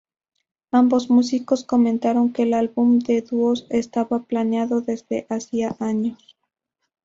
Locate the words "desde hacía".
4.81-5.75